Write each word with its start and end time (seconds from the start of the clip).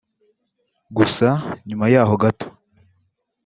Gusa 0.97 1.27
nyuma 1.67 1.85
yaho 1.93 2.13
gato 2.23 2.47